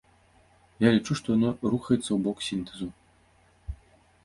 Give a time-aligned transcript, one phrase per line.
[0.83, 2.91] Я лічу, то яно рухаецца ў бок сінтэзу.